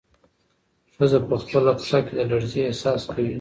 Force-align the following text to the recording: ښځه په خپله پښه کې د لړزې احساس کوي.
ښځه 0.93 1.19
په 1.27 1.35
خپله 1.41 1.71
پښه 1.79 1.99
کې 2.05 2.13
د 2.17 2.21
لړزې 2.31 2.61
احساس 2.65 3.01
کوي. 3.11 3.29